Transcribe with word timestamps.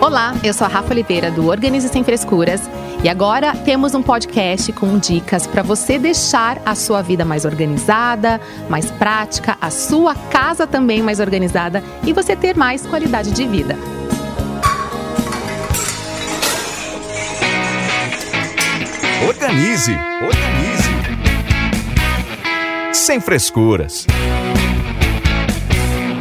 Olá, 0.00 0.34
eu 0.42 0.54
sou 0.54 0.66
a 0.66 0.68
Rafa 0.68 0.94
Oliveira 0.94 1.30
do 1.30 1.46
Organize 1.46 1.86
Sem 1.90 2.02
Frescuras 2.02 2.62
e 3.04 3.08
agora 3.08 3.54
temos 3.54 3.94
um 3.94 4.02
podcast 4.02 4.72
com 4.72 4.98
dicas 4.98 5.46
para 5.46 5.62
você 5.62 5.98
deixar 5.98 6.58
a 6.64 6.74
sua 6.74 7.02
vida 7.02 7.22
mais 7.22 7.44
organizada, 7.44 8.40
mais 8.66 8.90
prática, 8.90 9.58
a 9.60 9.70
sua 9.70 10.14
casa 10.14 10.66
também 10.66 11.02
mais 11.02 11.20
organizada 11.20 11.84
e 12.06 12.14
você 12.14 12.34
ter 12.34 12.56
mais 12.56 12.86
qualidade 12.86 13.30
de 13.30 13.46
vida. 13.46 13.76
Organize, 19.28 19.92
organize. 20.22 20.90
Sem 22.94 23.20
frescuras. 23.20 24.06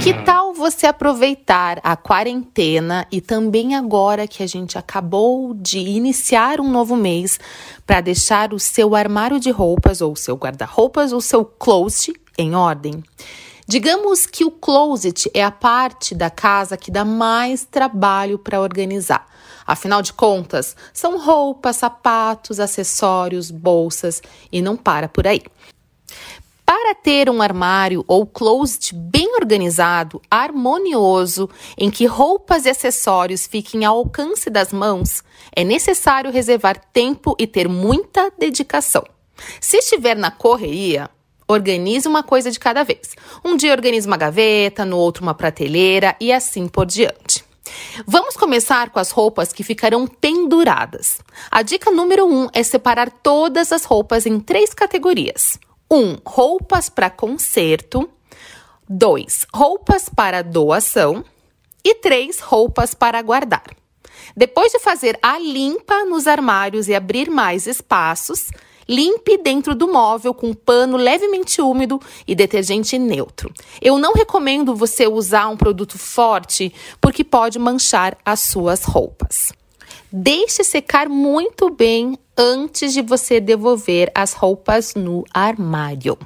Que 0.03 0.13
tal 0.13 0.38
você 0.59 0.85
aproveitar 0.85 1.79
a 1.81 1.95
quarentena 1.95 3.07
e 3.09 3.21
também 3.21 3.75
agora 3.75 4.27
que 4.27 4.43
a 4.43 4.47
gente 4.47 4.77
acabou 4.77 5.53
de 5.53 5.79
iniciar 5.79 6.59
um 6.59 6.69
novo 6.69 6.97
mês 6.97 7.39
para 7.87 8.01
deixar 8.01 8.53
o 8.53 8.59
seu 8.59 8.93
armário 8.93 9.39
de 9.39 9.49
roupas 9.49 10.01
ou 10.01 10.15
seu 10.17 10.35
guarda-roupas 10.35 11.13
ou 11.13 11.21
seu 11.21 11.45
closet 11.45 12.13
em 12.37 12.53
ordem? 12.53 13.01
Digamos 13.65 14.25
que 14.25 14.43
o 14.43 14.51
closet 14.51 15.31
é 15.33 15.43
a 15.43 15.51
parte 15.51 16.13
da 16.13 16.29
casa 16.29 16.75
que 16.75 16.91
dá 16.91 17.05
mais 17.05 17.63
trabalho 17.63 18.37
para 18.37 18.59
organizar. 18.59 19.25
Afinal 19.65 20.01
de 20.01 20.11
contas, 20.11 20.75
são 20.91 21.17
roupas, 21.17 21.77
sapatos, 21.77 22.59
acessórios, 22.59 23.49
bolsas 23.49 24.21
e 24.51 24.61
não 24.61 24.75
para 24.75 25.07
por 25.07 25.25
aí. 25.25 25.43
Para 26.89 26.95
ter 26.95 27.29
um 27.29 27.39
armário 27.39 28.03
ou 28.07 28.25
closet 28.25 28.95
bem 28.95 29.35
organizado, 29.35 30.19
harmonioso, 30.27 31.47
em 31.77 31.91
que 31.91 32.07
roupas 32.07 32.65
e 32.65 32.69
acessórios 32.71 33.45
fiquem 33.45 33.85
ao 33.85 33.97
alcance 33.97 34.49
das 34.49 34.73
mãos, 34.73 35.23
é 35.55 35.63
necessário 35.63 36.31
reservar 36.31 36.81
tempo 36.91 37.35
e 37.37 37.45
ter 37.45 37.69
muita 37.69 38.31
dedicação. 38.39 39.03
Se 39.61 39.77
estiver 39.77 40.17
na 40.17 40.31
correria, 40.31 41.11
organize 41.47 42.07
uma 42.07 42.23
coisa 42.23 42.49
de 42.49 42.59
cada 42.59 42.81
vez. 42.83 43.15
Um 43.45 43.55
dia 43.55 43.71
organize 43.71 44.07
uma 44.07 44.17
gaveta, 44.17 44.83
no 44.83 44.97
outro 44.97 45.21
uma 45.21 45.35
prateleira 45.35 46.15
e 46.19 46.33
assim 46.33 46.67
por 46.67 46.87
diante. 46.87 47.45
Vamos 48.07 48.35
começar 48.35 48.89
com 48.89 48.97
as 48.97 49.11
roupas 49.11 49.53
que 49.53 49.61
ficarão 49.61 50.07
penduradas. 50.07 51.19
A 51.51 51.61
dica 51.61 51.91
número 51.91 52.25
um 52.25 52.49
é 52.51 52.63
separar 52.63 53.11
todas 53.11 53.71
as 53.71 53.85
roupas 53.85 54.25
em 54.25 54.39
três 54.39 54.73
categorias: 54.73 55.59
1. 55.91 55.95
Um, 55.95 56.17
roupas 56.25 56.89
para 56.89 57.09
conserto. 57.09 58.09
2. 58.87 59.47
Roupas 59.53 60.09
para 60.09 60.43
doação. 60.43 61.23
E 61.83 61.95
3. 61.95 62.39
Roupas 62.39 62.93
para 62.93 63.21
guardar. 63.21 63.65
Depois 64.35 64.71
de 64.71 64.79
fazer 64.79 65.17
a 65.21 65.39
limpa 65.39 66.05
nos 66.05 66.27
armários 66.27 66.87
e 66.87 66.95
abrir 66.95 67.29
mais 67.29 67.65
espaços, 67.65 68.49
Limpe 68.89 69.37
dentro 69.37 69.75
do 69.75 69.87
móvel 69.87 70.33
com 70.33 70.51
pano 70.51 70.97
levemente 70.97 71.61
úmido 71.61 72.01
e 72.27 72.33
detergente 72.33 72.97
neutro. 72.97 73.53
Eu 73.79 73.99
não 73.99 74.13
recomendo 74.13 74.75
você 74.75 75.07
usar 75.07 75.47
um 75.47 75.55
produto 75.55 75.95
forte 75.95 76.73
porque 76.99 77.23
pode 77.23 77.59
manchar 77.59 78.17
as 78.25 78.39
suas 78.39 78.83
roupas. 78.83 79.53
Deixe 80.11 80.63
secar 80.63 81.07
muito 81.07 81.69
bem 81.69 82.17
antes 82.35 82.93
de 82.93 83.01
você 83.01 83.39
devolver 83.39 84.11
as 84.15 84.33
roupas 84.33 84.95
no 84.95 85.23
armário. 85.31 86.17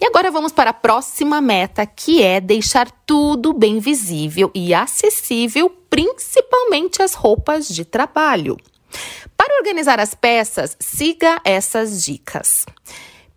E 0.00 0.06
agora 0.06 0.30
vamos 0.30 0.50
para 0.50 0.70
a 0.70 0.74
próxima 0.74 1.40
meta, 1.40 1.86
que 1.86 2.22
é 2.22 2.40
deixar 2.40 2.90
tudo 3.06 3.52
bem 3.52 3.78
visível 3.78 4.50
e 4.54 4.74
acessível, 4.74 5.70
principalmente 5.88 7.00
as 7.00 7.14
roupas 7.14 7.68
de 7.68 7.84
trabalho. 7.84 8.56
Para 9.36 9.58
organizar 9.58 10.00
as 10.00 10.14
peças, 10.14 10.76
siga 10.80 11.40
essas 11.44 12.02
dicas. 12.02 12.66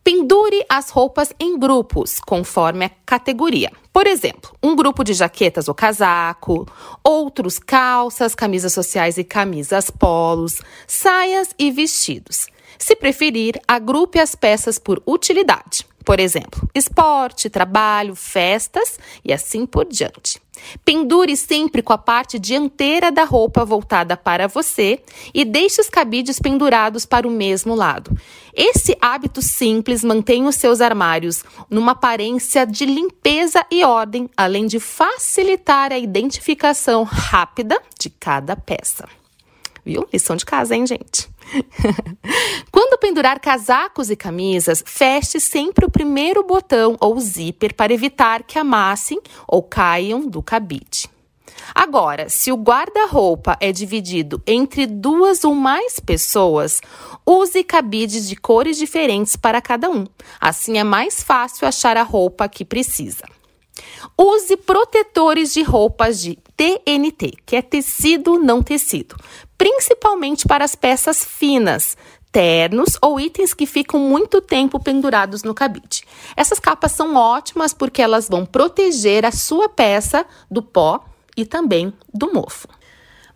Pendure 0.04 0.66
as 0.68 0.90
roupas 0.90 1.32
em 1.40 1.60
grupos, 1.60 2.20
conforme 2.20 2.86
a 2.86 2.92
categoria. 3.06 3.72
Por 3.94 4.08
exemplo, 4.08 4.52
um 4.62 4.76
grupo 4.76 5.04
de 5.04 5.14
jaquetas 5.14 5.68
ou 5.68 5.76
casaco, 5.76 6.68
outros 7.04 7.60
calças, 7.60 8.34
camisas 8.34 8.74
sociais 8.74 9.20
e 9.20 9.24
camisas 9.24 9.92
polos, 9.92 10.60
saias 10.88 11.54
e 11.58 11.70
vestidos. 11.70 12.48
Se 12.80 12.96
preferir, 12.96 13.62
agrupe 13.68 14.20
as 14.20 14.34
peças 14.34 14.80
por 14.80 15.04
utilidade. 15.06 15.86
Por 16.04 16.20
exemplo, 16.20 16.68
esporte, 16.74 17.48
trabalho, 17.48 18.16
festas 18.16 18.98
e 19.24 19.32
assim 19.32 19.68
por 19.68 19.86
diante. 19.86 20.42
Pendure 20.84 21.36
sempre 21.36 21.82
com 21.82 21.94
a 21.94 21.98
parte 21.98 22.38
dianteira 22.38 23.12
da 23.12 23.24
roupa 23.24 23.66
voltada 23.66 24.18
para 24.18 24.48
você 24.48 25.02
e 25.34 25.46
deixe 25.46 25.82
os 25.82 25.90
cabides 25.90 26.40
pendurados 26.40 27.06
para 27.06 27.28
o 27.28 27.32
mesmo 27.32 27.76
lado. 27.76 28.16
Esse 28.54 28.98
hábito 29.02 29.42
simples 29.42 30.04
mantém 30.04 30.46
os 30.46 30.56
seus 30.56 30.82
armários 30.82 31.44
numa 31.70 31.94
aparência 31.94 32.66
de 32.66 32.86
limpeza 32.86 33.66
e 33.72 33.84
ordem, 33.84 34.30
além 34.36 34.68
de 34.68 34.80
facilitar 34.80 35.92
a 35.92 35.98
identificação 35.98 37.04
rápida 37.04 37.82
de 37.98 38.10
cada 38.10 38.56
peça. 38.56 39.21
Viu? 39.86 40.08
Lição 40.12 40.36
de 40.36 40.46
casa, 40.46 40.76
hein, 40.76 40.86
gente? 40.86 41.30
Quando 42.72 43.00
pendurar 43.00 43.40
casacos 43.40 44.10
e 44.10 44.16
camisas, 44.16 44.84
feche 44.86 45.40
sempre 45.40 45.86
o 45.86 45.92
primeiro 45.92 46.44
botão 46.44 46.96
ou 47.00 47.20
zíper 47.20 47.74
para 47.74 47.94
evitar 47.94 48.44
que 48.44 48.60
amassem 48.60 49.20
ou 49.48 49.64
caiam 49.64 50.28
do 50.28 50.42
cabide. 50.42 51.10
Agora, 51.74 52.28
se 52.30 52.52
o 52.52 52.56
guarda-roupa 52.56 53.58
é 53.60 53.72
dividido 53.72 54.42
entre 54.46 54.86
duas 54.86 55.44
ou 55.44 55.56
mais 55.56 56.00
pessoas, 56.00 56.82
use 57.26 57.64
cabides 57.64 58.28
de 58.28 58.36
cores 58.36 58.78
diferentes 58.78 59.36
para 59.36 59.62
cada 59.62 59.90
um. 59.90 60.06
Assim 60.40 60.78
é 60.78 60.84
mais 60.84 61.24
fácil 61.24 61.68
achar 61.68 61.98
a 61.98 62.04
roupa 62.04 62.50
que 62.50 62.66
precisa. 62.66 63.24
Use 64.18 64.58
protetores 64.58 65.54
de 65.54 65.64
roupas 65.64 66.22
de 66.22 66.38
TNT, 66.56 67.34
que 67.46 67.56
é 67.56 67.62
tecido 67.62 68.38
não 68.38 68.62
tecido, 68.62 69.16
principalmente 69.62 70.48
para 70.48 70.66
as 70.66 70.74
peças 70.74 71.24
finas, 71.24 71.96
ternos 72.32 72.98
ou 73.00 73.20
itens 73.20 73.54
que 73.54 73.68
ficam 73.68 74.00
muito 74.00 74.42
tempo 74.42 74.80
pendurados 74.80 75.44
no 75.44 75.54
cabide. 75.54 76.04
Essas 76.36 76.60
capas 76.60 76.94
são 76.94 77.16
ótimas 77.16 77.72
porque 77.72 78.02
elas 78.02 78.28
vão 78.28 78.44
proteger 78.44 79.24
a 79.24 79.32
sua 79.32 79.70
peça 79.70 80.26
do 80.50 80.64
pó 80.64 81.06
e 81.38 81.46
também 81.46 81.94
do 82.12 82.34
mofo. 82.34 82.68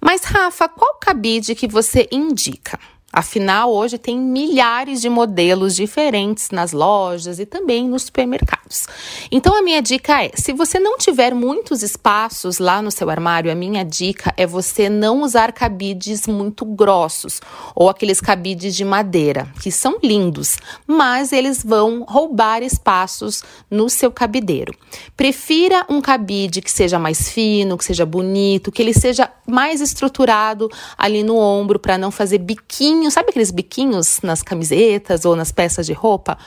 Mas 0.02 0.24
Rafa, 0.24 0.68
qual 0.68 0.96
cabide 0.96 1.54
que 1.54 1.68
você 1.68 2.10
indica? 2.12 2.80
Afinal, 3.16 3.72
hoje 3.74 3.98
tem 3.98 4.20
milhares 4.20 5.00
de 5.00 5.08
modelos 5.08 5.74
diferentes 5.74 6.50
nas 6.50 6.74
lojas 6.74 7.40
e 7.40 7.46
também 7.46 7.88
nos 7.88 8.04
supermercados. 8.04 8.88
Então, 9.32 9.58
a 9.58 9.62
minha 9.62 9.82
dica 9.82 10.22
é: 10.22 10.32
se 10.36 10.52
você 10.52 10.80
não 10.80 10.98
tiver 10.98 11.34
muitos 11.34 11.82
espaços 11.82 12.60
lá 12.60 12.82
no 12.82 12.92
seu 12.92 13.10
armário, 13.10 13.50
a 13.50 13.56
minha 13.56 13.86
dica 13.86 14.34
é 14.36 14.46
você 14.46 14.90
não 14.90 15.22
usar 15.22 15.54
cabides 15.54 16.28
muito 16.28 16.66
grossos 16.66 17.40
ou 17.74 17.88
aqueles 17.88 18.20
cabides 18.20 18.76
de 18.76 18.84
madeira, 18.84 19.48
que 19.62 19.72
são 19.72 19.98
lindos, 20.04 20.58
mas 20.86 21.32
eles 21.32 21.64
vão 21.64 22.04
roubar 22.04 22.64
espaços 22.64 23.46
no 23.72 23.90
seu 23.90 24.12
cabideiro. 24.12 24.76
Prefira 25.16 25.86
um 25.88 26.02
cabide 26.02 26.62
que 26.62 26.72
seja 26.72 27.00
mais 27.00 27.30
fino, 27.30 27.78
que 27.78 27.86
seja 27.86 28.06
bonito, 28.06 28.74
que 28.74 28.82
ele 28.82 28.94
seja 28.94 29.32
mais 29.48 29.80
estruturado 29.80 30.70
ali 30.98 31.24
no 31.24 31.38
ombro 31.38 31.80
para 31.80 31.98
não 31.98 32.12
fazer 32.12 32.40
biquinho 32.40 33.05
sabe 33.10 33.30
aqueles 33.30 33.52
biquinhos 33.52 34.20
nas 34.22 34.42
camisetas 34.42 35.26
ou 35.26 35.36
nas 35.36 35.52
peças 35.52 35.86
de 35.86 35.94
roupa? 35.94 36.38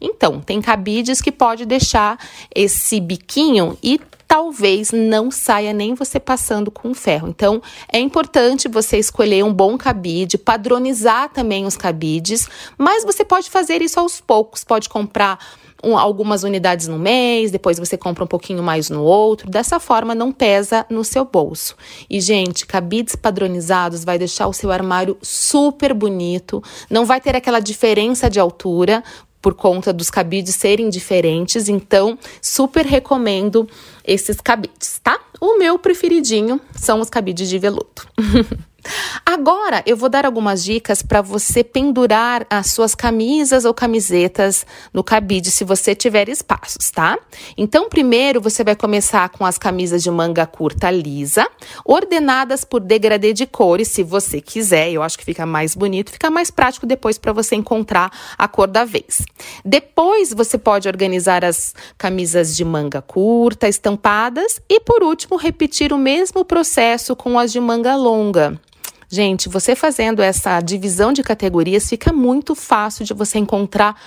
Então, 0.00 0.40
tem 0.40 0.60
cabides 0.60 1.20
que 1.20 1.32
pode 1.32 1.66
deixar 1.66 2.18
esse 2.54 3.00
biquinho 3.00 3.76
e 3.82 4.00
talvez 4.28 4.92
não 4.92 5.30
saia 5.30 5.72
nem 5.72 5.94
você 5.94 6.20
passando 6.20 6.70
com 6.70 6.92
ferro. 6.92 7.28
Então, 7.28 7.62
é 7.90 7.98
importante 7.98 8.68
você 8.68 8.98
escolher 8.98 9.42
um 9.42 9.52
bom 9.52 9.78
cabide, 9.78 10.36
padronizar 10.36 11.30
também 11.30 11.64
os 11.64 11.76
cabides, 11.76 12.46
mas 12.76 13.04
você 13.04 13.24
pode 13.24 13.48
fazer 13.48 13.80
isso 13.80 13.98
aos 13.98 14.20
poucos, 14.20 14.62
pode 14.62 14.88
comprar 14.88 15.38
um, 15.82 15.96
algumas 15.96 16.42
unidades 16.42 16.88
no 16.88 16.98
mês, 16.98 17.50
depois 17.50 17.78
você 17.78 17.96
compra 17.96 18.24
um 18.24 18.26
pouquinho 18.26 18.62
mais 18.62 18.90
no 18.90 19.02
outro. 19.02 19.50
Dessa 19.50 19.78
forma, 19.78 20.14
não 20.14 20.32
pesa 20.32 20.84
no 20.90 21.04
seu 21.04 21.24
bolso. 21.24 21.76
E, 22.08 22.20
gente, 22.20 22.66
cabides 22.66 23.14
padronizados 23.14 24.04
vai 24.04 24.18
deixar 24.18 24.48
o 24.48 24.52
seu 24.52 24.70
armário 24.70 25.16
super 25.22 25.94
bonito, 25.94 26.62
não 26.90 27.04
vai 27.04 27.20
ter 27.20 27.36
aquela 27.36 27.60
diferença 27.60 28.28
de 28.28 28.40
altura, 28.40 29.02
por 29.40 29.54
conta 29.54 29.92
dos 29.92 30.10
cabides 30.10 30.56
serem 30.56 30.90
diferentes, 30.90 31.68
então 31.68 32.18
super 32.42 32.84
recomendo 32.84 33.68
esses 34.04 34.40
cabides, 34.40 35.00
tá? 35.02 35.18
O 35.40 35.58
meu 35.58 35.78
preferidinho 35.78 36.60
são 36.74 37.00
os 37.00 37.08
cabides 37.08 37.48
de 37.48 37.58
veludo. 37.58 38.02
Agora 39.24 39.82
eu 39.86 39.96
vou 39.96 40.08
dar 40.08 40.24
algumas 40.24 40.64
dicas 40.64 41.02
para 41.02 41.20
você 41.20 41.62
pendurar 41.62 42.46
as 42.48 42.68
suas 42.68 42.94
camisas 42.94 43.64
ou 43.64 43.74
camisetas 43.74 44.66
no 44.92 45.04
cabide, 45.04 45.50
se 45.50 45.64
você 45.64 45.94
tiver 45.94 46.28
espaços, 46.28 46.90
tá? 46.90 47.18
Então, 47.56 47.88
primeiro 47.88 48.40
você 48.40 48.64
vai 48.64 48.74
começar 48.74 49.28
com 49.30 49.44
as 49.44 49.58
camisas 49.58 50.02
de 50.02 50.10
manga 50.10 50.46
curta 50.46 50.90
lisa, 50.90 51.46
ordenadas 51.84 52.64
por 52.64 52.80
degradê 52.80 53.32
de 53.32 53.46
cores, 53.46 53.88
se 53.88 54.02
você 54.02 54.40
quiser. 54.40 54.90
Eu 54.90 55.02
acho 55.02 55.18
que 55.18 55.24
fica 55.24 55.44
mais 55.44 55.74
bonito, 55.74 56.10
fica 56.10 56.30
mais 56.30 56.50
prático 56.50 56.86
depois 56.86 57.18
para 57.18 57.32
você 57.32 57.54
encontrar 57.54 58.10
a 58.36 58.48
cor 58.48 58.66
da 58.66 58.84
vez. 58.84 59.22
Depois 59.64 60.32
você 60.32 60.58
pode 60.58 60.88
organizar 60.88 61.44
as 61.44 61.74
camisas 61.96 62.56
de 62.56 62.64
manga 62.64 63.02
curta, 63.02 63.68
estampadas 63.68 64.60
e, 64.68 64.80
por 64.80 65.02
último, 65.02 65.36
repetir 65.36 65.92
o 65.92 65.98
mesmo 65.98 66.44
processo 66.44 67.14
com 67.14 67.38
as 67.38 67.52
de 67.52 67.60
manga 67.60 67.94
longa. 67.96 68.60
Gente, 69.08 69.48
você 69.48 69.74
fazendo 69.74 70.20
essa 70.20 70.60
divisão 70.60 71.12
de 71.12 71.22
categorias, 71.22 71.88
fica 71.88 72.12
muito 72.12 72.54
fácil 72.54 73.04
de 73.04 73.14
você 73.14 73.38
encontrar 73.38 73.98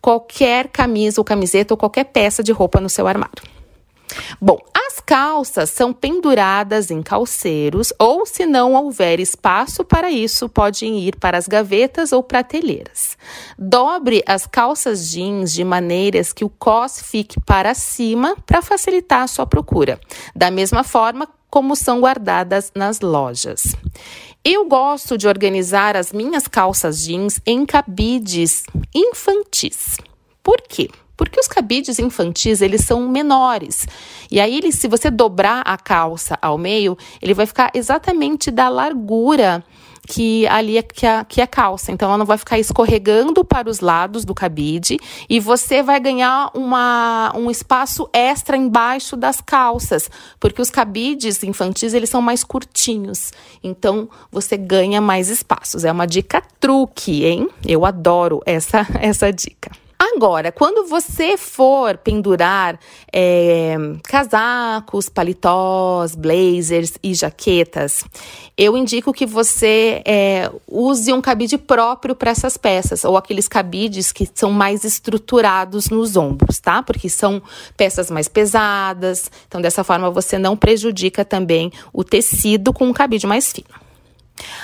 qualquer 0.00 0.68
camisa 0.68 1.20
ou 1.20 1.24
camiseta 1.24 1.74
ou 1.74 1.78
qualquer 1.78 2.04
peça 2.04 2.42
de 2.42 2.50
roupa 2.50 2.80
no 2.80 2.88
seu 2.88 3.06
armário. 3.06 3.42
Bom, 4.40 4.58
as 4.74 5.00
calças 5.00 5.70
são 5.70 5.92
penduradas 5.92 6.90
em 6.90 7.02
calceiros 7.02 7.92
ou, 7.98 8.24
se 8.24 8.46
não 8.46 8.72
houver 8.74 9.20
espaço 9.20 9.84
para 9.84 10.10
isso, 10.10 10.48
podem 10.48 10.98
ir 11.00 11.16
para 11.16 11.36
as 11.36 11.46
gavetas 11.46 12.10
ou 12.10 12.22
prateleiras. 12.22 13.16
Dobre 13.58 14.22
as 14.26 14.46
calças 14.46 15.10
jeans 15.10 15.52
de 15.52 15.62
maneiras 15.62 16.32
que 16.32 16.44
o 16.44 16.48
cos 16.48 17.00
fique 17.00 17.40
para 17.40 17.74
cima 17.74 18.34
para 18.46 18.62
facilitar 18.62 19.22
a 19.22 19.28
sua 19.28 19.46
procura, 19.46 20.00
da 20.34 20.50
mesma 20.50 20.82
forma 20.82 21.28
como 21.50 21.76
são 21.76 22.00
guardadas 22.00 22.72
nas 22.74 23.00
lojas. 23.00 23.74
Eu 24.50 24.64
gosto 24.64 25.18
de 25.18 25.28
organizar 25.28 25.94
as 25.94 26.10
minhas 26.10 26.48
calças 26.48 27.04
jeans 27.04 27.38
em 27.44 27.66
cabides 27.66 28.62
infantis. 28.94 29.98
Por 30.42 30.62
quê? 30.66 30.88
Porque 31.14 31.38
os 31.38 31.46
cabides 31.46 31.98
infantis, 31.98 32.62
eles 32.62 32.80
são 32.80 33.06
menores. 33.10 33.86
E 34.30 34.40
aí, 34.40 34.56
ele, 34.56 34.72
se 34.72 34.88
você 34.88 35.10
dobrar 35.10 35.60
a 35.66 35.76
calça 35.76 36.38
ao 36.40 36.56
meio, 36.56 36.96
ele 37.20 37.34
vai 37.34 37.44
ficar 37.44 37.70
exatamente 37.74 38.50
da 38.50 38.70
largura 38.70 39.62
que 40.08 40.46
ali 40.46 40.78
é 40.78 40.82
que 40.82 41.06
a, 41.06 41.22
que 41.22 41.40
a 41.40 41.46
calça. 41.46 41.92
Então, 41.92 42.08
ela 42.08 42.16
não 42.16 42.24
vai 42.24 42.38
ficar 42.38 42.58
escorregando 42.58 43.44
para 43.44 43.68
os 43.68 43.80
lados 43.80 44.24
do 44.24 44.34
cabide 44.34 44.98
e 45.28 45.38
você 45.38 45.82
vai 45.82 46.00
ganhar 46.00 46.50
uma, 46.54 47.30
um 47.36 47.50
espaço 47.50 48.08
extra 48.10 48.56
embaixo 48.56 49.16
das 49.16 49.42
calças, 49.42 50.10
porque 50.40 50.62
os 50.62 50.70
cabides 50.70 51.42
infantis 51.42 51.92
eles 51.92 52.08
são 52.08 52.22
mais 52.22 52.42
curtinhos. 52.42 53.32
Então, 53.62 54.08
você 54.32 54.56
ganha 54.56 55.00
mais 55.00 55.28
espaços. 55.28 55.84
É 55.84 55.92
uma 55.92 56.06
dica 56.06 56.42
truque, 56.58 57.26
hein? 57.26 57.48
Eu 57.66 57.84
adoro 57.84 58.40
essa, 58.46 58.86
essa 58.98 59.30
dica. 59.30 59.70
Agora, 60.00 60.52
quando 60.52 60.86
você 60.86 61.36
for 61.36 61.96
pendurar 61.98 62.78
é, 63.12 63.74
casacos, 64.04 65.08
paletós, 65.08 66.14
blazers 66.14 66.92
e 67.02 67.14
jaquetas, 67.14 68.04
eu 68.56 68.76
indico 68.76 69.12
que 69.12 69.26
você 69.26 70.00
é, 70.06 70.50
use 70.68 71.12
um 71.12 71.20
cabide 71.20 71.58
próprio 71.58 72.14
para 72.14 72.30
essas 72.30 72.56
peças, 72.56 73.04
ou 73.04 73.16
aqueles 73.16 73.48
cabides 73.48 74.12
que 74.12 74.28
são 74.32 74.52
mais 74.52 74.84
estruturados 74.84 75.90
nos 75.90 76.16
ombros, 76.16 76.60
tá? 76.60 76.80
Porque 76.80 77.08
são 77.08 77.42
peças 77.76 78.08
mais 78.08 78.28
pesadas, 78.28 79.28
então 79.48 79.60
dessa 79.60 79.82
forma 79.82 80.10
você 80.10 80.38
não 80.38 80.56
prejudica 80.56 81.24
também 81.24 81.72
o 81.92 82.04
tecido 82.04 82.72
com 82.72 82.86
um 82.86 82.92
cabide 82.92 83.26
mais 83.26 83.52
fino. 83.52 83.87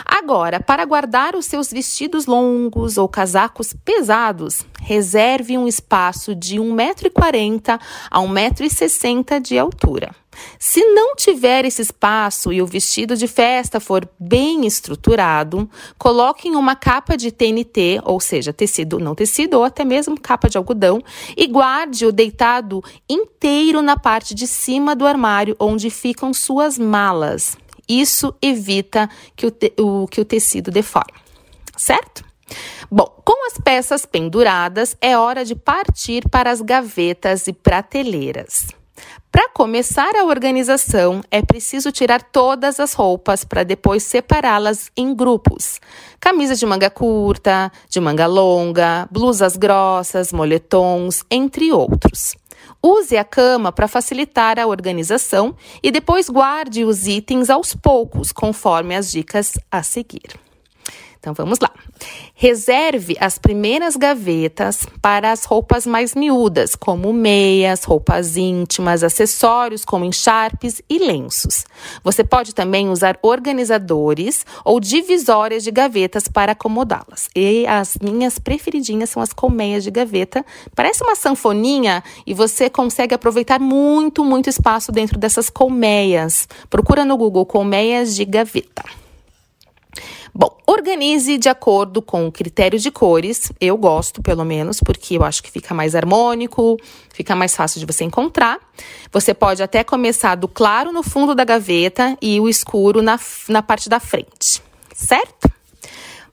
Agora, 0.05 0.61
para 0.61 0.85
guardar 0.85 1.35
os 1.35 1.47
seus 1.47 1.71
vestidos 1.71 2.27
longos 2.27 2.99
ou 2.99 3.09
casacos 3.09 3.75
pesados, 3.85 4.65
reserve 4.81 5.57
um 5.57 5.67
espaço 5.67 6.35
de 6.35 6.57
1,40m 6.57 7.81
a 8.11 8.21
1,60m 8.21 9.41
de 9.41 9.59
altura. 9.59 10.15
Se 10.59 10.85
não 10.85 11.15
tiver 11.15 11.65
esse 11.65 11.83
espaço 11.83 12.53
e 12.53 12.61
o 12.61 12.67
vestido 12.67 13.17
de 13.17 13.27
festa 13.27 13.81
for 13.81 14.09
bem 14.19 14.67
estruturado, 14.67 15.69
coloque 15.99 16.49
em 16.49 16.57
uma 16.57 16.75
capa 16.75 17.17
de 17.17 17.31
TNT, 17.31 18.01
ou 18.05 18.21
seja, 18.21 18.53
tecido, 18.53 18.99
não 18.99 19.15
tecido, 19.15 19.59
ou 19.59 19.65
até 19.65 19.85
mesmo 19.85 20.21
capa 20.21 20.49
de 20.49 20.59
algodão, 20.59 21.01
e 21.37 21.47
guarde-o 21.47 22.13
deitado 22.13 22.83
inteiro 23.09 23.83
na 23.83 23.97
parte 23.97 24.35
de 24.35 24.47
cima 24.47 24.95
do 24.97 25.07
armário 25.07 25.57
onde 25.59 25.91
ficam 25.91 26.33
suas 26.33 26.79
malas. 26.79 27.57
Isso 27.89 28.35
evita 28.41 29.09
que 29.37 29.47
o, 29.47 29.51
te, 29.51 29.73
o, 29.79 30.07
que 30.07 30.21
o 30.21 30.25
tecido 30.25 30.71
deforme, 30.71 31.19
certo? 31.77 32.25
Bom, 32.91 33.07
com 33.25 33.47
as 33.47 33.59
peças 33.59 34.05
penduradas, 34.05 34.97
é 35.01 35.17
hora 35.17 35.45
de 35.45 35.55
partir 35.55 36.29
para 36.29 36.51
as 36.51 36.61
gavetas 36.61 37.47
e 37.47 37.53
prateleiras. 37.53 38.69
Para 39.35 39.49
começar 39.49 40.15
a 40.15 40.25
organização, 40.25 41.21
é 41.29 41.43
preciso 41.43 41.91
tirar 41.91 42.23
todas 42.23 42.79
as 42.79 42.93
roupas 42.93 43.43
para 43.45 43.65
depois 43.65 44.05
separá-las 44.05 44.93
em 44.97 45.13
grupos. 45.13 45.81
Camisas 46.21 46.57
de 46.61 46.65
manga 46.65 46.89
curta, 46.89 47.73
de 47.89 47.99
manga 48.01 48.27
longa, 48.27 49.09
blusas 49.11 49.57
grossas, 49.57 50.33
moletons, 50.33 51.25
entre 51.29 51.73
outros. 51.73 52.37
Use 52.87 53.17
a 53.17 53.25
cama 53.25 53.73
para 53.73 53.89
facilitar 53.89 54.59
a 54.59 54.67
organização 54.67 55.57
e 55.83 55.91
depois 55.91 56.29
guarde 56.29 56.85
os 56.85 57.07
itens 57.07 57.49
aos 57.49 57.75
poucos, 57.75 58.31
conforme 58.31 58.95
as 58.95 59.11
dicas 59.11 59.59
a 59.71 59.83
seguir. 59.83 60.39
Então 61.19 61.33
vamos 61.33 61.59
lá. 61.61 61.73
Reserve 62.37 63.17
as 63.21 63.39
primeiras 63.39 63.97
gavetas 63.97 64.87
para 65.01 65.31
as 65.31 65.45
roupas 65.45 65.87
mais 65.87 66.17
miúdas, 66.17 66.75
como 66.75 67.13
meias, 67.13 67.85
roupas 67.85 68.37
íntimas, 68.37 69.05
acessórios 69.05 69.85
como 69.85 70.05
encharpes 70.05 70.83
e 70.91 70.99
lenços. 70.99 71.65
Você 72.03 72.25
pode 72.25 72.53
também 72.53 72.89
usar 72.89 73.17
organizadores 73.23 74.45
ou 74.65 74.81
divisórias 74.81 75.63
de 75.63 75.71
gavetas 75.71 76.27
para 76.27 76.53
acomodá-las. 76.53 77.29
E 77.37 77.67
as 77.69 77.97
minhas 78.03 78.39
preferidinhas 78.39 79.11
são 79.11 79.23
as 79.23 79.33
colmeias 79.33 79.85
de 79.85 79.93
gaveta. 79.93 80.45
Parece 80.75 81.05
uma 81.05 81.15
sanfoninha 81.15 82.03
e 82.27 82.35
você 82.35 82.69
consegue 82.69 83.15
aproveitar 83.15 83.61
muito, 83.61 84.25
muito 84.25 84.51
espaço 84.51 84.91
dentro 84.91 85.19
dessas 85.19 85.49
colmeias. 85.49 86.49
Procura 86.69 87.05
no 87.05 87.17
Google 87.17 87.47
colmeias 87.47 88.17
de 88.17 88.25
gaveta. 88.25 89.04
Bom, 90.37 90.51
organize 90.67 91.39
de 91.39 91.49
acordo 91.49 92.03
com 92.03 92.27
o 92.27 92.33
critério 92.33 92.77
de 92.77 92.91
cores. 92.91 93.53
Eu 93.61 93.77
gosto, 93.77 94.21
pelo 94.21 94.45
menos, 94.45 94.81
porque 94.81 95.17
eu 95.17 95.23
acho 95.23 95.41
que 95.41 95.49
fica 95.49 95.73
mais 95.73 95.95
harmônico, 95.95 96.77
fica 97.13 97.37
mais 97.37 97.55
fácil 97.55 97.79
de 97.79 97.87
você 97.87 98.03
encontrar. 98.03 98.59
Você 99.13 99.33
pode 99.33 99.63
até 99.63 99.85
começar 99.85 100.35
do 100.35 100.49
claro 100.49 100.91
no 100.91 101.05
fundo 101.05 101.37
da 101.37 101.45
gaveta 101.45 102.19
e 102.21 102.41
o 102.41 102.49
escuro 102.49 103.01
na, 103.01 103.17
na 103.49 103.63
parte 103.63 103.89
da 103.89 104.01
frente, 104.01 104.61
certo? 104.93 105.49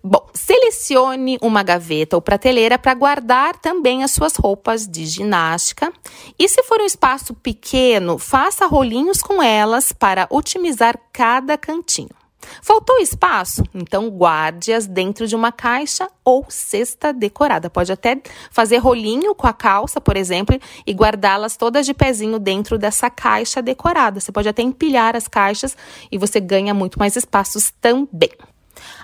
Bom, 0.04 0.28
selecione 0.34 1.38
uma 1.40 1.62
gaveta 1.62 2.16
ou 2.16 2.24
prateleira 2.24 2.80
para 2.80 2.96
guardar 2.96 3.56
também 3.58 4.04
as 4.04 4.10
suas 4.10 4.36
roupas 4.36 4.88
de 4.88 5.06
ginástica. 5.06 5.94
E 6.40 6.50
se 6.50 6.64
for 6.64 6.82
um 6.82 6.86
espaço 6.86 7.36
pequeno, 7.36 8.18
faça 8.18 8.66
rolinhos 8.66 9.22
com 9.22 9.44
elas 9.44 9.92
para 9.92 10.26
otimizar 10.32 11.00
cada 11.14 11.56
cantinho. 11.56 12.21
Faltou 12.62 13.00
espaço? 13.00 13.64
Então 13.74 14.10
guarde-as 14.10 14.88
dentro 14.88 15.28
de 15.28 15.36
uma 15.36 15.52
caixa 15.52 16.08
ou 16.24 16.46
cesta 16.50 17.14
decorada. 17.14 17.70
Pode 17.70 17.92
até 17.92 18.22
fazer 18.52 18.78
rolinho 18.78 19.34
com 19.36 19.48
a 19.48 19.54
calça, 19.54 20.02
por 20.02 20.18
exemplo, 20.18 20.60
e 20.86 20.94
guardá-las 20.94 21.58
todas 21.58 21.86
de 21.86 21.94
pezinho 21.94 22.40
dentro 22.40 22.78
dessa 22.78 23.10
caixa 23.10 23.62
decorada. 23.62 24.20
Você 24.20 24.32
pode 24.32 24.50
até 24.50 24.62
empilhar 24.62 25.16
as 25.16 25.28
caixas 25.28 25.76
e 26.12 26.18
você 26.18 26.40
ganha 26.40 26.74
muito 26.74 27.00
mais 27.00 27.16
espaços 27.16 27.72
também. 27.82 28.32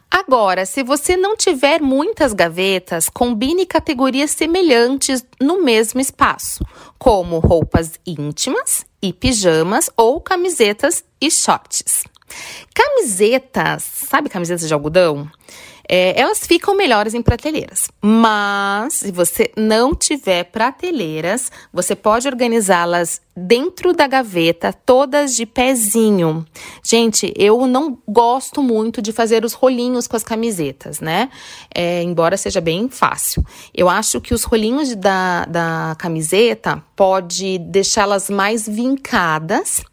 Agora, 0.10 0.65
se 0.65 0.84
você 0.84 1.17
não 1.17 1.36
tiver 1.36 1.82
muitas 1.82 2.34
gavetas, 2.34 3.10
combine 3.10 3.65
categorias 3.65 4.32
semelhantes 4.32 5.25
no 5.39 5.62
mesmo 5.62 6.00
espaço, 6.00 6.63
como 6.98 7.39
roupas 7.39 8.00
íntimas 8.06 8.86
e 9.01 9.12
pijamas 9.12 9.89
ou 9.98 10.22
camisetas 10.22 11.03
e 11.20 11.29
shorts. 11.29 12.03
Camisetas, 12.74 13.84
sabe 13.84 14.29
camisetas 14.29 14.67
de 14.67 14.74
algodão? 14.74 15.29
É, 15.89 16.19
elas 16.19 16.46
ficam 16.46 16.75
melhores 16.75 17.13
em 17.13 17.22
prateleiras. 17.22 17.89
Mas, 18.01 18.96
se 18.96 19.12
você 19.12 19.51
não 19.55 19.96
tiver 19.96 20.43
prateleiras, 20.46 21.50
você 21.72 21.96
pode 21.96 22.27
organizá-las 22.27 23.22
dentro 23.36 23.93
da 23.93 24.05
gaveta, 24.05 24.74
todas 24.74 25.36
de 25.36 25.46
pezinho. 25.46 26.46
Gente, 26.84 27.34
eu 27.38 27.65
não 27.67 27.98
gosto 28.07 28.62
muito 28.62 29.01
de 29.01 29.13
fazer 29.13 29.46
os 29.46 29.53
rolinhos 29.53 30.07
com 30.07 30.17
as 30.17 30.24
camisetas, 30.24 31.00
né? 31.00 31.29
É, 31.74 32.03
embora 32.03 32.36
seja 32.36 32.60
bem 32.60 32.89
fácil. 32.89 33.46
Eu 33.74 33.88
acho 33.88 34.19
que 34.19 34.34
os 34.34 34.43
rolinhos 34.43 34.93
da, 34.93 35.46
da 35.46 35.96
camiseta 35.98 36.84
pode 36.96 37.60
deixá-las 37.60 38.29
mais 38.29 38.67
vincadas 38.67 39.84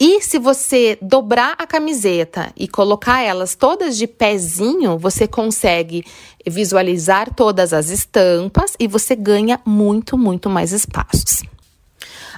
e 0.00 0.22
se 0.22 0.38
você 0.38 0.96
dobrar 1.02 1.56
a 1.58 1.66
camiseta 1.66 2.50
e 2.56 2.66
colocar 2.66 3.20
elas 3.20 3.54
todas 3.54 3.98
de 3.98 4.06
pezinho, 4.06 4.96
você 4.96 5.28
consegue 5.28 6.02
visualizar 6.46 7.34
todas 7.34 7.74
as 7.74 7.90
estampas 7.90 8.74
e 8.80 8.88
você 8.88 9.14
ganha 9.14 9.60
muito, 9.62 10.16
muito 10.16 10.48
mais 10.48 10.72
espaços. 10.72 11.42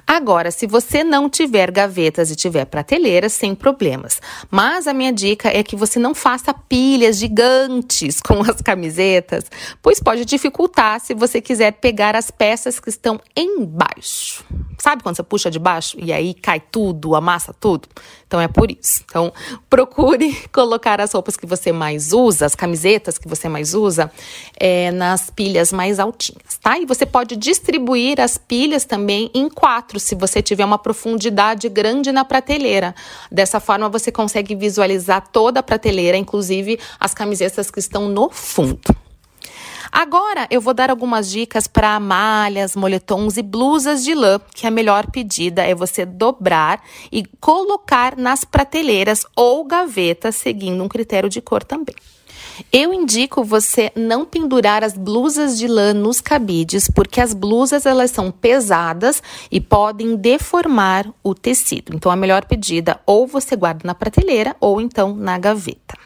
Agora, 0.06 0.50
se 0.50 0.66
você 0.66 1.02
não 1.02 1.28
tiver 1.28 1.70
gavetas 1.70 2.30
e 2.30 2.36
tiver 2.36 2.64
prateleiras, 2.66 3.32
sem 3.32 3.54
problemas. 3.54 4.20
Mas 4.50 4.86
a 4.86 4.92
minha 4.92 5.12
dica 5.12 5.48
é 5.48 5.62
que 5.62 5.76
você 5.76 5.98
não 5.98 6.14
faça 6.14 6.52
pilhas 6.52 7.16
gigantes 7.16 8.20
com 8.20 8.40
as 8.42 8.60
camisetas, 8.60 9.44
pois 9.80 10.00
pode 10.00 10.24
dificultar 10.24 11.00
se 11.00 11.14
você 11.14 11.40
quiser 11.40 11.72
pegar 11.72 12.14
as 12.14 12.30
peças 12.30 12.78
que 12.78 12.88
estão 12.88 13.20
embaixo. 13.36 14.44
Sabe 14.78 15.02
quando 15.02 15.16
você 15.16 15.22
puxa 15.22 15.50
de 15.50 15.58
baixo 15.58 15.96
e 16.00 16.12
aí 16.12 16.34
cai 16.34 16.60
tudo, 16.60 17.14
amassa 17.14 17.54
tudo? 17.54 17.88
Então 18.26 18.40
é 18.40 18.48
por 18.48 18.70
isso. 18.70 19.02
Então 19.04 19.32
procure 19.70 20.34
colocar 20.52 21.00
as 21.00 21.12
roupas 21.12 21.36
que 21.36 21.46
você 21.46 21.70
mais 21.70 22.12
usa, 22.12 22.46
as 22.46 22.54
camisetas 22.54 23.18
que 23.18 23.28
você 23.28 23.48
mais 23.48 23.74
usa, 23.74 24.10
é, 24.58 24.90
nas 24.90 25.30
pilhas 25.30 25.72
mais 25.72 26.00
altinhas, 26.00 26.58
tá? 26.60 26.78
E 26.78 26.86
você 26.86 27.06
pode 27.06 27.36
distribuir 27.36 28.20
as 28.20 28.36
pilhas 28.36 28.84
também 28.84 29.30
em 29.34 29.48
quatro, 29.48 29.91
se 29.98 30.14
você 30.14 30.42
tiver 30.42 30.64
uma 30.64 30.78
profundidade 30.78 31.68
grande 31.68 32.12
na 32.12 32.24
prateleira. 32.24 32.94
Dessa 33.30 33.60
forma 33.60 33.88
você 33.88 34.12
consegue 34.12 34.54
visualizar 34.54 35.28
toda 35.32 35.60
a 35.60 35.62
prateleira, 35.62 36.16
inclusive 36.16 36.78
as 36.98 37.14
camisetas 37.14 37.70
que 37.70 37.78
estão 37.78 38.08
no 38.08 38.30
fundo. 38.30 38.80
Agora 39.92 40.46
eu 40.50 40.58
vou 40.58 40.72
dar 40.72 40.88
algumas 40.88 41.30
dicas 41.30 41.66
para 41.66 42.00
malhas, 42.00 42.74
moletons 42.74 43.36
e 43.36 43.42
blusas 43.42 44.02
de 44.02 44.14
lã, 44.14 44.40
que 44.54 44.66
a 44.66 44.70
melhor 44.70 45.10
pedida 45.10 45.62
é 45.62 45.74
você 45.74 46.06
dobrar 46.06 46.82
e 47.12 47.24
colocar 47.38 48.16
nas 48.16 48.42
prateleiras 48.42 49.26
ou 49.36 49.64
gavetas, 49.64 50.36
seguindo 50.36 50.82
um 50.82 50.88
critério 50.88 51.28
de 51.28 51.42
cor 51.42 51.62
também. 51.62 51.94
Eu 52.72 52.92
indico 52.92 53.44
você 53.44 53.92
não 53.94 54.24
pendurar 54.24 54.84
as 54.84 54.96
blusas 54.96 55.58
de 55.58 55.66
lã 55.66 55.92
nos 55.92 56.20
cabides, 56.20 56.88
porque 56.88 57.20
as 57.20 57.34
blusas 57.34 57.86
elas 57.86 58.10
são 58.10 58.30
pesadas 58.30 59.22
e 59.50 59.60
podem 59.60 60.16
deformar 60.16 61.06
o 61.22 61.34
tecido. 61.34 61.94
Então 61.94 62.10
a 62.12 62.16
melhor 62.16 62.44
pedida 62.44 63.00
ou 63.06 63.26
você 63.26 63.56
guarda 63.56 63.82
na 63.84 63.94
prateleira 63.94 64.56
ou 64.60 64.80
então 64.80 65.14
na 65.14 65.38
gaveta. 65.38 65.96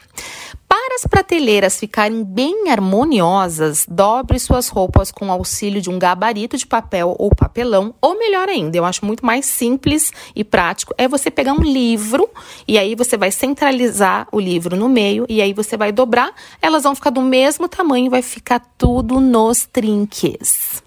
As 0.97 1.05
prateleiras 1.05 1.79
ficarem 1.79 2.23
bem 2.23 2.71
harmoniosas, 2.71 3.85
dobre 3.87 4.39
suas 4.39 4.67
roupas 4.67 5.11
com 5.11 5.31
auxílio 5.31 5.79
de 5.79 5.91
um 5.91 5.99
gabarito 5.99 6.57
de 6.57 6.65
papel 6.65 7.15
ou 7.19 7.29
papelão, 7.29 7.93
ou 8.01 8.17
melhor 8.17 8.49
ainda, 8.49 8.75
eu 8.75 8.83
acho 8.83 9.05
muito 9.05 9.23
mais 9.23 9.45
simples 9.45 10.11
e 10.35 10.43
prático, 10.43 10.95
é 10.97 11.07
você 11.07 11.29
pegar 11.29 11.53
um 11.53 11.61
livro 11.61 12.27
e 12.67 12.79
aí 12.79 12.95
você 12.95 13.15
vai 13.15 13.29
centralizar 13.29 14.27
o 14.31 14.39
livro 14.39 14.75
no 14.75 14.89
meio 14.89 15.27
e 15.29 15.39
aí 15.39 15.53
você 15.53 15.77
vai 15.77 15.91
dobrar, 15.91 16.33
elas 16.59 16.81
vão 16.81 16.95
ficar 16.95 17.11
do 17.11 17.21
mesmo 17.21 17.69
tamanho, 17.69 18.09
vai 18.09 18.23
ficar 18.23 18.59
tudo 18.75 19.19
nos 19.19 19.67
trinques. 19.67 20.81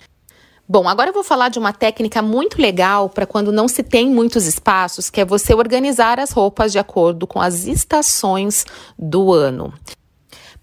Bom, 0.68 0.88
agora 0.88 1.10
eu 1.10 1.14
vou 1.14 1.22
falar 1.22 1.50
de 1.50 1.58
uma 1.60 1.72
técnica 1.72 2.20
muito 2.20 2.60
legal 2.60 3.08
para 3.08 3.26
quando 3.26 3.52
não 3.52 3.68
se 3.68 3.84
tem 3.84 4.10
muitos 4.10 4.44
espaços, 4.46 5.08
que 5.08 5.20
é 5.20 5.24
você 5.24 5.54
organizar 5.54 6.18
as 6.18 6.32
roupas 6.32 6.72
de 6.72 6.80
acordo 6.80 7.28
com 7.28 7.40
as 7.40 7.66
estações 7.66 8.66
do 8.98 9.32
ano. 9.32 9.72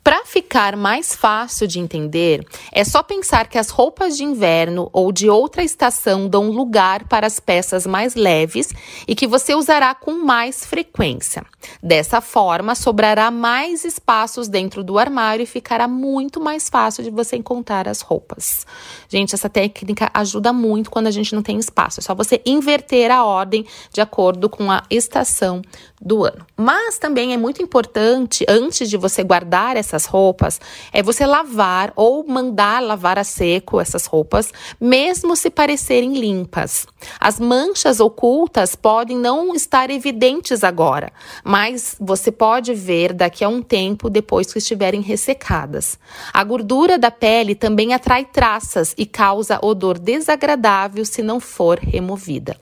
Para 0.08 0.24
ficar 0.24 0.78
mais 0.78 1.14
fácil 1.14 1.68
de 1.68 1.82
entender, 1.82 2.42
é 2.72 2.86
só 2.86 3.04
pensar 3.04 3.50
que 3.50 3.58
as 3.58 3.70
roupas 3.70 4.16
de 4.16 4.24
inverno 4.24 4.90
ou 4.94 5.12
de 5.12 5.30
outra 5.30 5.62
estação 5.62 6.30
dão 6.30 6.50
lugar 6.50 7.06
para 7.10 7.28
as 7.28 7.42
peças 7.42 7.86
mais 7.86 8.16
leves 8.16 8.70
e 9.06 9.14
que 9.14 9.28
você 9.28 9.54
usará 9.54 9.94
com 9.94 10.24
mais 10.24 10.66
frequência. 10.66 11.46
Dessa 11.84 12.22
forma, 12.22 12.74
sobrará 12.74 13.30
mais 13.30 13.84
espaços 13.84 14.48
dentro 14.48 14.82
do 14.82 14.98
armário 14.98 15.44
e 15.44 15.46
ficará 15.46 15.90
muito 15.90 16.40
mais 16.40 16.70
fácil 16.70 17.04
de 17.04 17.10
você 17.10 17.36
encontrar 17.36 17.86
as 17.86 18.00
roupas. 18.00 18.66
Gente, 19.10 19.36
essa 19.36 19.50
técnica 19.50 20.10
ajuda 20.14 20.54
muito 20.54 20.90
quando 20.90 21.08
a 21.08 21.12
gente 21.12 21.36
não 21.36 21.44
tem 21.44 21.60
espaço. 21.60 22.00
É 22.00 22.04
só 22.04 22.16
você 22.16 22.42
inverter 22.46 23.12
a 23.12 23.26
ordem 23.26 23.66
de 23.92 24.00
acordo 24.00 24.48
com 24.48 24.72
a 24.72 24.84
estação 24.90 25.62
do 26.00 26.24
ano. 26.24 26.46
Mas 26.56 26.98
também 26.98 27.34
é 27.34 27.38
muito 27.38 27.62
importante, 27.62 28.46
antes 28.48 28.90
de 28.90 28.98
você 28.98 29.24
guardar 29.24 29.76
essas 29.76 30.06
roupas, 30.06 30.60
é 30.94 31.02
você 31.02 31.26
lavar 31.26 31.92
ou 31.96 32.26
mandar 32.28 32.82
lavar 32.82 33.18
a 33.18 33.24
seco 33.24 33.82
essas 33.82 34.06
roupas, 34.06 34.52
mesmo 34.80 35.36
se 35.36 35.50
parecerem 35.50 36.14
limpas. 36.20 36.86
As 37.20 37.40
manchas 37.40 38.00
ocultas 38.00 38.76
podem 38.76 39.18
não 39.18 39.56
estar 39.56 39.90
evidentes 39.90 40.64
agora, 40.64 41.12
mas 41.44 41.96
você 42.00 42.32
pode 42.32 42.74
ver 42.74 43.14
daqui 43.14 43.44
a 43.44 43.50
um 43.50 43.62
tempo 43.62 44.10
depois 44.10 44.52
que 44.52 44.60
estiverem 44.60 45.02
ressecadas. 45.02 45.98
A 46.32 46.44
gordura 46.44 46.98
da 46.98 47.10
pele 47.10 47.56
também 47.56 47.94
atrai 47.94 48.26
traças 48.26 48.94
e 48.98 49.06
causa 49.06 49.60
odor 49.62 49.98
desagradável 49.98 51.04
se 51.06 51.24
não 51.24 51.40
for 51.40 51.80
removida. 51.80 52.56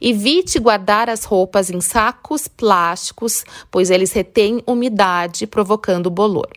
Evite 0.00 0.58
guardar 0.58 1.08
as 1.08 1.24
roupas 1.24 1.70
em 1.70 1.80
sacos 1.80 2.48
plásticos, 2.48 3.44
pois 3.70 3.90
eles 3.90 4.12
retêm 4.12 4.62
umidade, 4.66 5.46
provocando 5.46 6.10
bolor. 6.10 6.48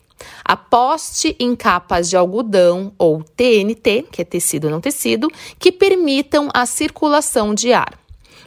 Aposte 0.44 1.36
em 1.40 1.56
capas 1.56 2.10
de 2.10 2.18
algodão 2.18 2.94
ou 2.98 3.24
TNT, 3.24 4.08
que 4.12 4.22
é 4.22 4.26
tecido 4.26 4.70
não 4.70 4.82
tecido, 4.82 5.30
que 5.58 5.72
permitam 5.72 6.50
a 6.54 6.66
circulação 6.66 7.54
de 7.54 7.72
ar. 7.72 7.98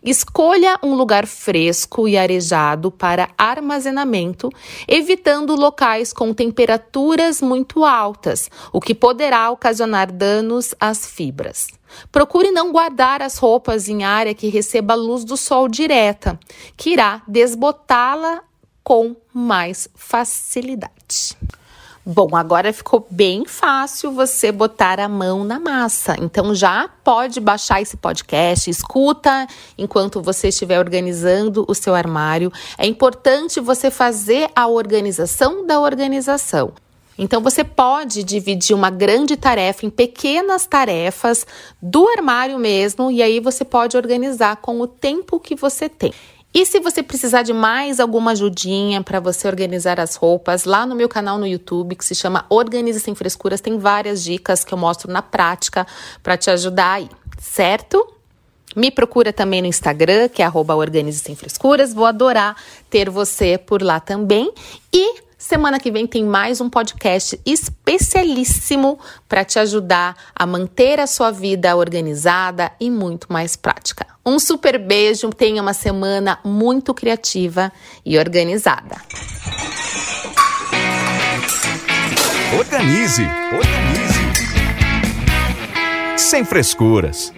Escolha 0.05 0.79
um 0.83 0.95
lugar 0.95 1.27
fresco 1.29 2.09
e 2.09 2.19
arejado 2.19 2.91
para 2.91 3.31
armazenamento, 3.39 4.51
evitando 4.89 5.55
locais 5.55 6.13
com 6.13 6.35
temperaturas 6.35 7.41
muito 7.41 7.85
altas, 7.85 8.51
o 8.73 8.81
que 8.81 8.97
poderá 8.97 9.49
ocasionar 9.51 10.11
danos 10.11 10.75
às 10.81 11.07
fibras. 11.07 11.69
Procure 12.11 12.51
não 12.51 12.73
guardar 12.73 13.23
as 13.23 13.39
roupas 13.39 13.89
em 13.89 14.03
área 14.03 14.35
que 14.35 14.49
receba 14.49 14.95
luz 14.95 15.25
do 15.25 15.37
sol 15.37 15.69
direta, 15.69 16.39
que 16.77 16.91
irá 16.91 17.23
desbotá-la 17.29 18.43
com 18.83 19.15
mais 19.33 19.89
facilidade. 19.95 21.37
Bom, 22.05 22.35
agora 22.35 22.73
ficou 22.73 23.07
bem 23.09 23.45
fácil 23.47 24.11
você 24.11 24.51
botar 24.51 24.99
a 24.99 25.09
mão 25.09 25.45
na 25.45 25.61
massa. 25.61 26.17
Então 26.21 26.53
já 26.53 26.91
pode 27.05 27.39
baixar 27.39 27.81
esse 27.81 27.97
podcast, 27.97 28.69
escuta 28.69 29.47
enquanto 29.79 30.21
você 30.21 30.49
estiver 30.49 30.81
organizando 30.81 31.65
o 31.69 31.75
seu 31.77 31.95
armário. 31.95 32.53
É 32.77 32.89
importante 32.89 33.61
você 33.61 33.89
fazer 33.89 34.51
a 34.57 34.67
organização 34.67 35.65
da 35.65 35.79
organização. 35.79 36.73
Então 37.17 37.41
você 37.41 37.63
pode 37.63 38.25
dividir 38.25 38.75
uma 38.75 38.91
grande 38.91 39.37
tarefa 39.37 39.87
em 39.87 39.91
pequenas 39.91 40.67
tarefas 40.67 41.47
do 41.81 42.09
armário 42.09 42.59
mesmo 42.59 43.13
e 43.13 43.23
aí 43.23 43.39
você 43.39 43.65
pode 43.65 43.97
organizar 43.97 44.57
com 44.57 44.81
o 44.81 44.89
tempo 44.89 45.39
que 45.39 45.55
você 45.55 45.89
tem. 45.89 46.13
E 46.55 46.67
se 46.67 46.81
você 46.81 47.03
precisar 47.03 47.43
de 47.43 47.53
mais 47.55 47.99
alguma 47.99 48.33
ajudinha 48.33 49.03
para 49.03 49.19
você 49.19 49.49
organizar 49.49 49.99
as 49.99 50.17
roupas, 50.17 50.65
lá 50.65 50.85
no 50.85 50.95
meu 50.95 51.09
canal 51.09 51.39
no 51.39 51.47
YouTube, 51.47 51.97
que 51.97 52.05
se 52.05 52.15
chama 52.15 52.45
Organize 52.51 53.01
Sem 53.01 53.15
Frescuras, 53.15 53.63
tem 53.63 53.79
várias 53.79 54.23
dicas 54.23 54.63
que 54.63 54.75
eu 54.75 54.79
mostro 54.79 55.11
na 55.11 55.23
prática 55.23 55.87
para 56.23 56.37
te 56.37 56.51
ajudar 56.51 56.93
aí, 56.93 57.09
certo? 57.39 58.07
Me 58.75 58.91
procura 58.91 59.33
também 59.33 59.61
no 59.61 59.69
Instagram, 59.69 60.29
que 60.29 60.43
é 60.43 60.49
Organize 60.49 61.19
Sem 61.19 61.37
Frescuras. 61.37 61.93
Vou 61.93 62.07
adorar 62.07 62.57
ter 62.89 63.11
você 63.11 63.59
por 63.59 63.83
lá 63.83 64.01
também. 64.01 64.53
E 64.93 65.23
Semana 65.43 65.81
que 65.81 65.91
vem 65.91 66.07
tem 66.07 66.25
mais 66.25 66.61
um 66.61 66.71
podcast 66.71 67.39
especialíssimo 67.45 68.97
para 69.29 69.45
te 69.45 69.59
ajudar 69.59 70.15
a 70.33 70.47
manter 70.47 71.01
a 71.01 71.07
sua 71.09 71.33
vida 71.33 71.75
organizada 71.77 72.71
e 72.79 72.89
muito 72.89 73.27
mais 73.29 73.57
prática. 73.57 74.07
Um 74.25 74.39
super 74.39 74.79
beijo, 74.79 75.29
tenha 75.31 75.61
uma 75.61 75.75
semana 75.75 76.39
muito 76.45 76.95
criativa 76.95 77.73
e 78.07 78.17
organizada. 78.17 79.03
Organize. 82.57 83.27
Organize. 83.53 84.23
Sem 86.17 86.45
frescuras. 86.45 87.33